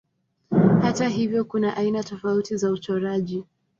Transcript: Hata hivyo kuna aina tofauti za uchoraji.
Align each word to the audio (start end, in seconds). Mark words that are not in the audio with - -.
Hata 0.81 1.07
hivyo 1.07 1.45
kuna 1.45 1.77
aina 1.77 2.03
tofauti 2.03 2.57
za 2.57 2.71
uchoraji. 2.71 3.43